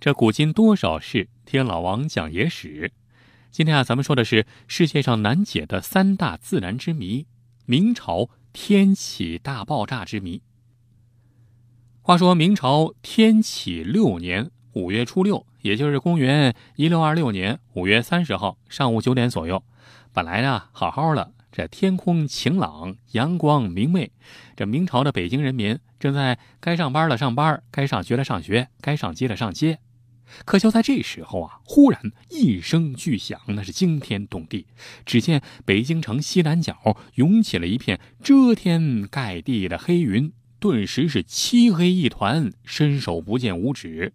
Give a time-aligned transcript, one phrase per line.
[0.00, 2.90] 这古今多少事，听老王讲野史。
[3.50, 7.26] 今天啊，咱们说的是世界上难解的三大自然之谜——
[7.66, 10.42] 明朝天启大爆炸之谜。
[12.00, 19.62] 话说明朝天启六年五月初六，也就是公元一六二六年五月三十号上午九点左右，
[20.12, 24.10] 本来呢好好的，这天空晴朗，阳光明媚，
[24.56, 29.78] 这明朝的北京人民正在该上班了上班，该上学了上学，该上街了上街。
[30.46, 34.66] 可就在这时候啊，忽然一声巨响，那是惊天动地。
[35.04, 40.32] 只见北京城西南角涌起了一片遮天盖地的黑云。
[40.58, 44.14] 顿时是漆黑一团，伸手不见五指。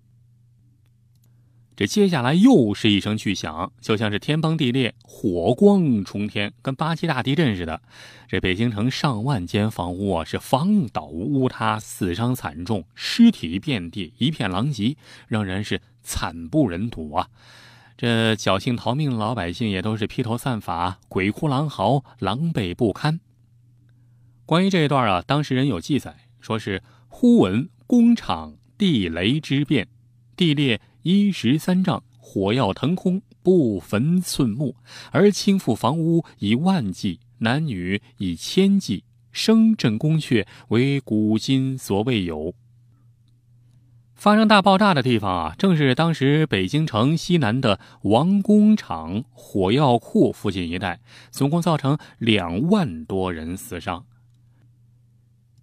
[1.77, 7.79] 这接下来又是一声巨响，就像是天崩地裂、火光冲天，跟八七大地震似的。
[8.27, 17.27] 这北京城上万间房屋啊，是房倒屋塌，死伤惨重，尸体遍地，一片狼藉，让人是惨不忍睹啊！
[17.95, 23.19] 这侥幸逃命的老百姓也都是披头散发，鬼哭狼嚎，狼狈不堪。
[24.47, 26.15] 关于这一段啊，当事人有记载。
[26.39, 29.87] 说是忽闻工厂地雷之变，
[30.35, 34.75] 地裂一十三丈，火药腾空，不焚寸木，
[35.13, 42.53] 而倾覆房屋以万计，男女以千计，声震宫阙，为古今所未有。
[44.15, 50.99] 发生大爆炸的地方啊，正是当时北京城西南的王工厂火药库附近一带，
[51.31, 54.05] 总共造成两万多人死伤。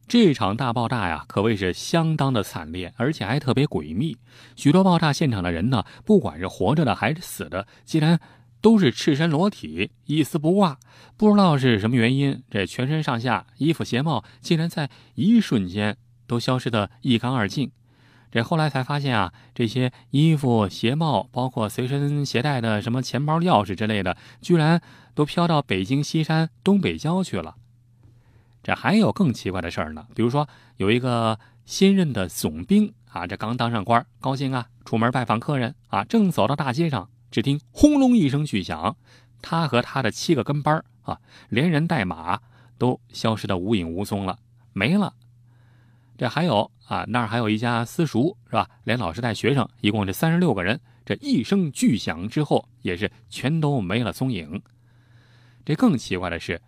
[0.07, 4.17] 这场大爆炸呀，可谓是相当的惨烈，而且还特别诡秘。
[4.55, 8.21] 许多爆炸现场的人呢，不管是活着的还是死的，竟然
[8.61, 10.79] 都是赤身裸体，一丝不挂。
[11.17, 17.71] 不知道是什么原因，这全身上下衣服鞋帽竟然在一瞬间都消失得一干二净。
[18.31, 24.83] 这后来才发现啊，这些衣服、鞋帽，包括随身携带的什么钱包、钥匙之类的，居然
[25.14, 27.55] 都飘到北京西山东北郊去了。
[28.64, 30.48] 这还有更奇怪的事儿呢，比如说
[30.79, 38.97] 有一个新任的总兵啊，这刚当上官，高兴啊，出门拜访客人啊，正走到大街上，只听轰隆一声巨响，
[39.42, 41.20] 他和他的七个跟班啊，
[41.51, 42.41] 连人带马
[42.79, 44.39] 都消失的无影无踪了，
[44.73, 45.13] 没了。
[46.17, 48.67] 这还有啊，那儿还有一家私塾是吧？
[48.85, 54.63] 连老师带学生，一共这三十六个人，这一声巨响之后，也是全都没了踪影。
[55.67, 56.63] 这更奇怪的是。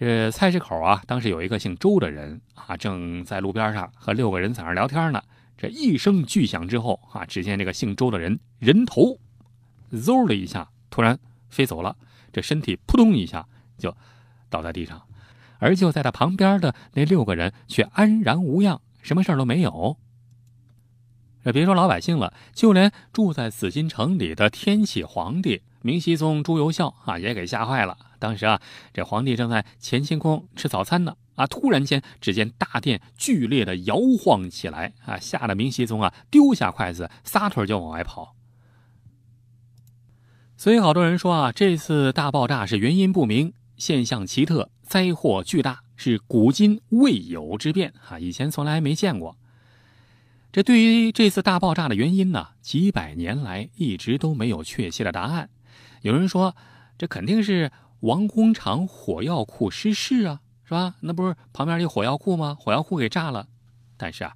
[0.00, 5.22] 这菜市口啊，当时有一个姓周的人啊，正在路边上和六个人在那聊天呢。
[5.58, 9.18] 这一声巨响之后啊，只见这个姓周的人人头
[9.92, 11.18] 嗖的一下突然
[11.50, 11.94] 飞走了，
[12.32, 13.46] 这身体扑通一下
[13.76, 13.94] 就
[14.48, 15.02] 倒在地上，
[15.58, 19.98] 而就在他旁边的那六个人却安然无恙，什么事都没有。
[21.44, 27.96] 这别说老百姓了，就连住在紫禁城里的天启皇帝明熹宗朱由校啊，也给吓坏了。
[28.18, 28.60] 当时啊，
[28.92, 38.36] 这皇帝正在乾清宫吃早餐呢，啊，突然间，只见大殿剧烈的摇晃起来，啊，吓得明熹宗啊丢下筷子，撒腿就往外跑。
[40.56, 49.38] 所以好多人说啊，这次大爆炸是原因不明，现象奇特，灾祸巨大，是古今未有之变啊，以前从来没见过。
[50.52, 55.48] 这对于这次大爆炸的原因呢，几百年来一直都没有确切的答案。
[56.00, 56.54] 有人说，
[56.96, 57.70] 这肯定是。
[58.00, 60.94] 王工厂火药库失事啊，是吧？
[61.00, 62.56] 那不是旁边有火药库吗？
[62.58, 63.46] 火药库给炸了。
[63.98, 64.34] 但是啊，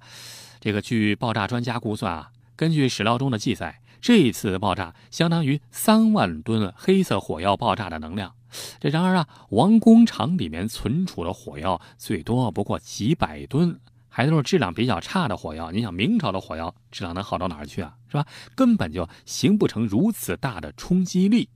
[0.59, 8.35] 这个据爆炸专家估算啊，根据史料中的记载，这一次爆炸相当于三万吨黑色火药爆炸的能量。
[8.79, 15.71] 这然而啊，王工厂里面存储的火药最多不过几百吨，还都是质量比较差的火药。
[15.71, 17.95] 你想明朝的火药质量能好到哪儿去啊？
[18.07, 18.27] 是吧？
[18.53, 21.49] 根本就形不成如此大的冲击力。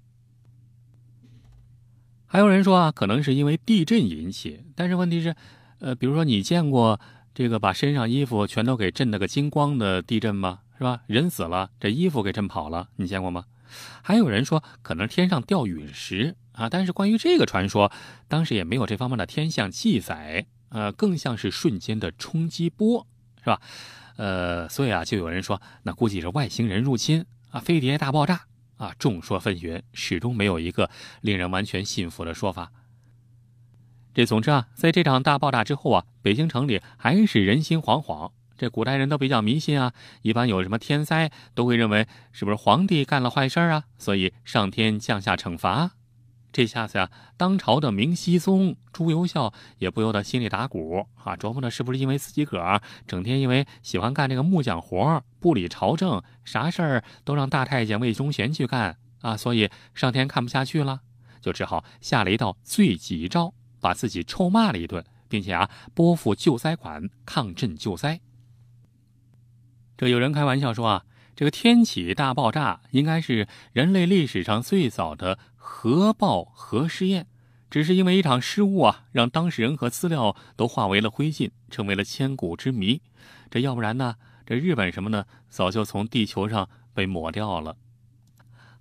[2.31, 5.35] 还有人说啊，可能是因为地震引起，但是问题是，
[5.79, 6.99] 呃，比如说你见过
[7.33, 10.59] 这个把身上衣服全都给震得个精光的地震吗？
[10.77, 11.01] 是吧？
[11.07, 13.45] 人死了，这衣服给震跑了，你见过吗？
[14.03, 17.91] 还有人说可能天上掉陨石啊，但是关于这个传说，
[18.27, 23.07] 当时也没有这方面的天象记载，呃，更像是瞬间的冲击波，
[23.39, 23.59] 是吧？
[24.17, 28.48] 呃，所以啊，就有人说，那估计是外星人入侵啊，飞碟大爆炸。
[28.79, 30.89] 啊，众说纷纭，始终没有一个
[31.21, 32.71] 令人完全信服的说法。
[34.13, 38.31] 这总之啊，在这场大爆炸之后啊，北京城里还是人心惶惶。
[38.57, 45.91] 这古代人都比较迷信啊，一般有什么天灾，都会认为是不是皇帝干了坏事啊，所以上天降下惩罚。
[46.51, 61.01] 这下子呀，当朝的明熹宗朱由校也不由得心里打鼓啊，琢磨着是不是因为自己个儿整天因为喜欢干这个木匠活，不理朝政，啥事儿都让大太监魏忠贤去干啊，所以上天看不下去了，
[61.39, 68.21] 就只好下了一道罪己诏，把自己臭骂了一顿，并且啊，拨付救灾款，抗震救灾。
[69.95, 71.05] 这有人开玩笑说啊。
[71.35, 75.39] 这个天启大爆炸应该是人类历史上最早的
[75.71, 77.27] 核爆核试验，
[77.69, 83.01] 只是因为一场失误啊，让当事人和资料都化为了灰烬，成为了千古之谜。
[83.51, 84.15] 这要不然呢？
[84.45, 85.25] 这日本什么呢？
[85.47, 87.77] 早就从地球上被抹掉了。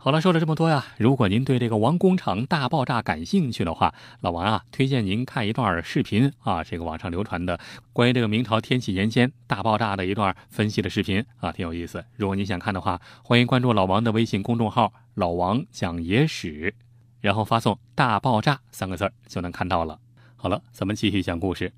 [0.00, 7.58] 好了，说了这么多呀，如果您对这个王工厂大爆炸感兴趣的话，老王啊，推荐您看一段视频啊，这个网上流传的
[7.92, 12.04] 关于这个明朝天启年间大爆炸的一段分析的视频啊，挺有意思。
[12.14, 16.72] 如果您想看的话，欢迎关注老王的微信公众号“老王讲野史”，
[17.20, 19.98] 然后发送“大爆炸”三个字就能看到了。
[20.36, 21.72] 好了，咱们继续讲故事。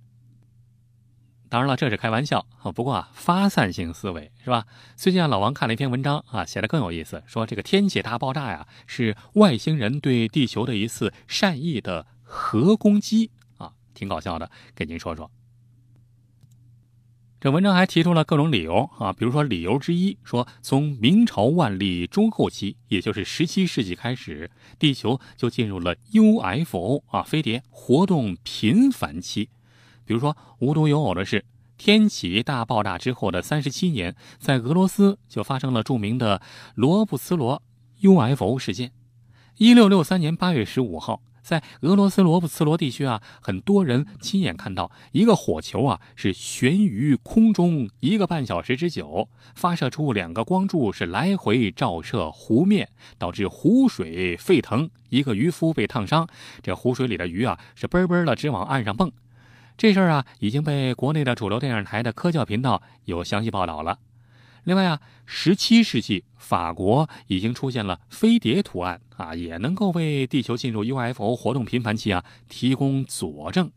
[1.51, 2.71] 当然了，这是开玩笑啊。
[2.71, 4.67] 不过啊，发散性思维是吧？
[4.95, 14.49] 最近啊，老王看了一篇文章啊，写的更有意思，说这个天启大爆炸呀，是外星人对地球的一次善意的核攻击啊，挺搞笑的。
[14.77, 15.29] 给您说说，
[17.41, 29.49] 这文章还提出了各种理由啊，比如说理由之一，说从明朝万历中后期，也就是十七世纪开始，地球就进入了 UFO 啊飞碟活动频繁期。
[30.11, 31.45] 比如说，无独有偶的是，
[31.79, 36.43] 天启大爆炸之后的三十七年，在俄罗斯就发生了著名的
[36.75, 37.63] 罗布茨罗
[38.01, 38.91] UFO 事件。
[39.59, 56.27] 一六六三年八月十五号，在俄罗斯罗布茨罗地区啊，很多人亲眼看到一个火球啊是悬于空中一个半小时之久，发射出两个光柱，是来回照射湖面，导致湖水沸腾，一个渔夫被烫伤，
[56.65, 59.13] 这湖水里的鱼啊是嘣嘣的直往岸上蹦。
[59.77, 63.99] 这事儿啊，已经被国内的主流电视台的科教频道有详细报道了。
[64.65, 73.71] 另外啊，十七世纪法国已经出现了飞碟图案啊，也能够为地球进入 UFO 活动频繁期啊提供佐证。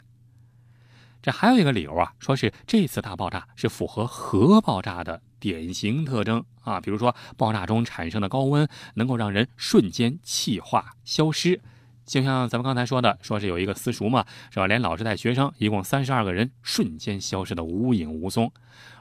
[1.22, 11.62] 这还有一个理由啊，说是这次大爆炸是符合核爆炸的典型特征啊，比如说爆炸中产生的高温能够让人瞬间气化消失。
[12.06, 14.68] 就像咱们刚才说的，说是有一个私塾嘛，是吧？
[14.68, 18.52] 连老师带学生，一共三十二个人，瞬间消失的无影无踪。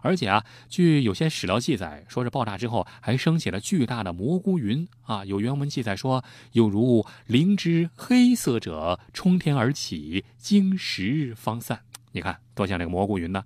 [0.00, 5.24] 而且啊，据有些史料记载，说是爆炸之后还升起了巨大的蘑菇云啊。
[5.24, 11.80] 有原文记载说，有如灵芝黑色者冲天而起，经时方散。
[12.12, 13.44] 你看，多像这个蘑菇云呢。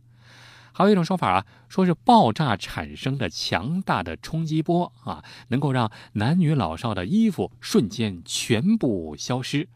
[0.76, 9.70] 还有一种说法啊，说是爆炸产生的强大的冲击波啊，能够让男女老少的衣服瞬间全部消失。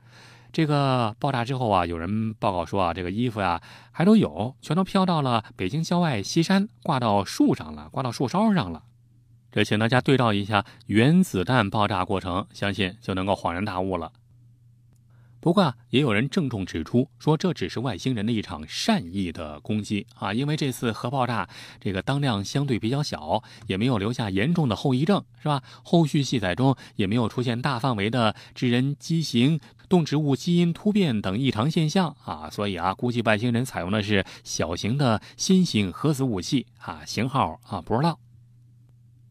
[0.53, 8.83] 这个爆炸之后啊，有人报告说啊，这个衣服呀还都有，全都飘到了北京郊外西山，挂到树上了，挂到树梢上了。
[9.51, 14.13] 这请大家对照一下原子弹爆炸过程，相信就能够恍然大悟了。
[15.41, 21.49] 不过啊，也有人郑重指出说，这只是外星人的一场善意的攻击啊，因为这次核爆炸
[21.81, 25.63] 这个当量相对比较小，也没有留下严重的后遗症，是吧？
[25.83, 29.59] 后续记载中也没有出现大范围的致人畸形、
[29.89, 38.19] 动植物基因突变等异常现象啊，所以啊，估计外星人采用的是小型的新型核子武器啊，型号啊不知道。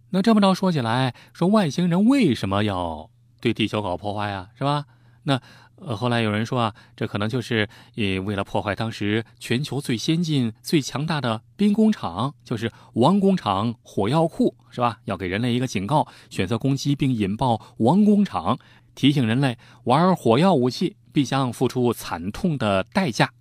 [0.09, 4.85] 那这么着说起来，说外星人为什么要对地球搞破坏啊，是吧？
[5.23, 5.41] 那。
[5.81, 14.99] 呃，后来有人说啊，这可能就是呃为了破坏当时全球最先进、最强大的兵工厂，就是王工厂火药库，是吧？
[15.05, 18.59] 要给人类一个警告，选择攻击并引爆王工厂，
[18.93, 23.31] 提醒人类玩火药武器必将付出惨痛的代价。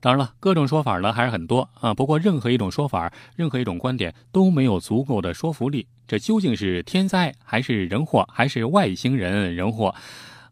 [0.00, 1.92] 当然了，各种说法呢还是很多啊。
[1.92, 5.86] 不过任何一种说法，任何一种观点都没有足够的说服力。
[6.08, 9.94] 这究竟是天灾，还是人祸，还是外星人人祸？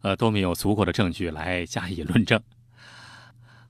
[0.01, 2.39] 呃，都没有足够的证据来加以论证。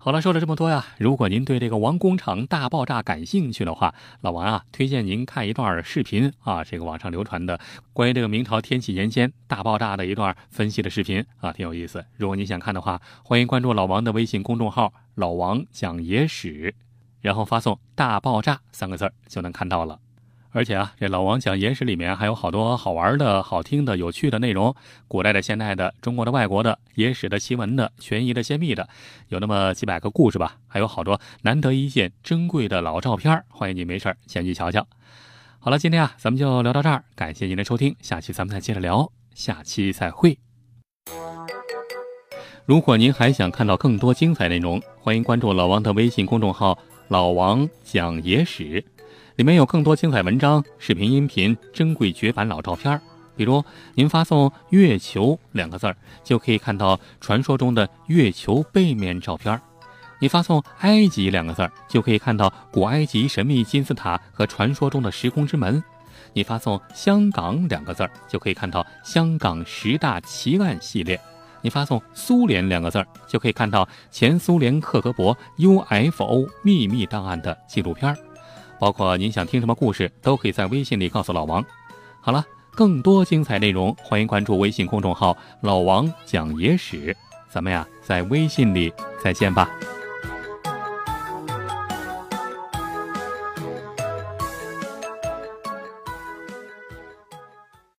[0.02, 7.60] 好了，说了这么多呀，如果您对这个王工厂大爆炸感兴趣的话，老王啊，推荐您看一段视频啊，这个网上流传的
[7.92, 12.06] 关于这个明朝天启年间大爆炸的一段分析的视频啊，挺有意思。
[12.16, 16.74] 如果您想看的话，欢迎关注老王的微信公众号“老王讲野史”，
[17.20, 20.00] 然后发送“大爆炸”三个字就能看到了。
[20.52, 24.76] 而且啊，这老王讲野史里面还有好多好玩的、好听的、有趣的内容，
[25.08, 28.90] 古代的、现代的、中国的、外国的、野史的、奇闻的、悬疑的、揭秘的，
[29.28, 34.88] 有那么几百个故事吧，还有好多难得一见、珍贵的老照片，欢迎你没事前去瞧瞧。
[35.60, 40.40] 好了，今天啊，咱们就聊到这儿，感谢您的收听，下期咱们再接着聊，下期再会。
[42.66, 46.78] 如果您还想看到更多精彩内容，欢迎关注老王的微信公众号
[47.10, 48.84] “老王讲野史”，
[49.40, 53.00] 里面有更多精彩文章、视频、音频、珍贵绝版老照片。
[53.38, 53.64] 比如，
[53.96, 59.58] 您发送“月球”两个字儿，就可以看到传说中的月球背面照片；
[60.20, 65.82] 你发送“埃及”两个字儿，就可以看到古埃及神秘金字塔和传说中的时空之门；
[66.34, 71.18] 你发送“香港”两个字儿，就可以看到香港十大奇案系列。
[71.62, 78.18] 你发送“苏联”两个字儿，就可以看到前苏联克格勃 UFO 秘密档案的纪录片儿，
[78.80, 81.64] 包括您想听什么故事，都可以在微信里告诉老王。
[82.22, 87.16] 好了，更多精彩内容，欢迎关注微信公众号“老王讲野史”。
[87.50, 88.94] 咱们呀，在微信里
[89.24, 89.70] 再见吧。